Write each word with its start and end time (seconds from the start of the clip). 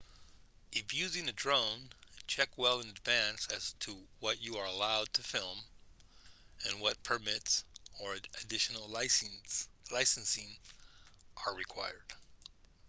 if 0.71 0.95
using 0.95 1.29
a 1.29 1.31
drone 1.31 1.91
check 2.25 2.49
well 2.57 2.79
in 2.79 2.87
advance 2.89 3.45
as 3.53 3.73
to 3.73 3.95
what 4.19 4.41
you 4.41 4.57
are 4.57 4.65
allowed 4.65 5.13
to 5.13 5.21
film 5.21 5.59
and 6.67 6.81
what 6.81 7.03
permits 7.03 7.63
or 7.99 8.15
additional 8.41 8.87
licensing 8.87 10.57
are 11.45 11.53
required 11.55 12.13